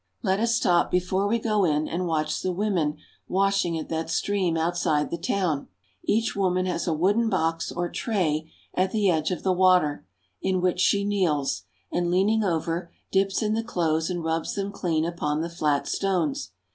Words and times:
Let 0.23 0.39
us 0.39 0.55
stop 0.55 0.89
before 0.89 1.27
we 1.27 1.37
go 1.37 1.63
in, 1.63 1.87
and 1.87 2.07
watch 2.07 2.41
the 2.41 2.51
women 2.51 2.97
washing 3.27 3.77
at 3.77 3.87
that 3.89 4.09
stream 4.09 4.57
outside 4.57 5.11
the 5.11 5.17
town. 5.19 5.67
Each 6.03 6.35
woman 6.35 6.65
has 6.65 6.87
a 6.87 6.93
wooden 6.95 7.29
box 7.29 7.71
or 7.71 7.87
tray 7.87 8.51
at 8.73 8.89
the 8.91 9.11
edge 9.11 9.29
of 9.29 9.43
the 9.43 9.53
water, 9.53 10.07
in 10.41 10.59
which 10.59 10.79
she 10.79 11.05
kneels, 11.05 11.65
and, 11.91 12.09
leaning 12.09 12.43
over, 12.43 12.91
dips 13.11 13.43
in 13.43 13.53
the 13.53 13.63
clothes 13.63 14.09
and 14.09 14.23
rubs 14.23 14.55
them 14.55 14.71
clean 14.71 15.05
upon 15.05 15.41
the 15.41 15.49
flat 15.51 15.87
stones. 15.87 16.49